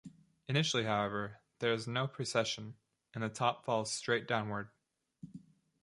Initially, 0.49 0.85
however, 0.85 1.37
there 1.59 1.73
is 1.73 1.87
no 1.87 2.07
precession, 2.07 2.73
and 3.13 3.23
the 3.23 3.29
top 3.29 3.65
falls 3.65 3.93
straight 3.93 4.27
downward. 4.27 4.69